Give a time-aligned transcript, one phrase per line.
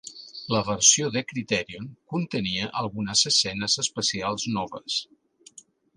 [0.53, 4.97] La versió de Criterion contenia algunes escenes especials noves.